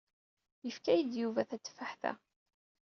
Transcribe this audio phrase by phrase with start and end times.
[0.65, 2.13] Yefka-yi-d Yuba tateffaḥt-a.